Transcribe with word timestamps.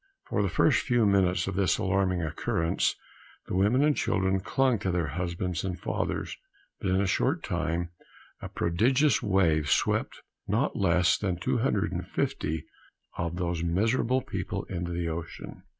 For 0.27 0.41
the 0.41 0.49
first 0.49 0.79
few 0.81 1.05
minutes 1.05 1.47
after 1.47 1.61
this 1.61 1.77
alarming 1.77 2.23
occurrence, 2.23 2.95
the 3.45 3.53
women 3.55 3.83
and 3.83 3.95
children 3.95 4.39
clung 4.39 4.79
to 4.79 4.89
their 4.89 5.09
husbands 5.09 5.63
and 5.63 5.79
fathers; 5.79 6.35
but 6.79 6.89
in 6.89 6.99
a 6.99 7.05
short 7.05 7.43
time, 7.43 7.91
a 8.41 8.49
prodigious 8.49 9.21
wave 9.21 9.69
swept 9.69 10.23
not 10.47 10.75
less 10.75 11.19
than 11.19 11.35
250 11.37 12.65
of 13.15 13.35
those 13.35 13.63
miserable 13.63 14.23
people 14.23 14.63
into 14.63 14.91
the 14.91 15.07
ocean. 15.07 15.61